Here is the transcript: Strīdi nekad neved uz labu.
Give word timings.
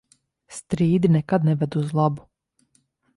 Strīdi 0.59 1.11
nekad 1.15 1.45
neved 1.49 1.77
uz 1.83 1.93
labu. 1.99 2.25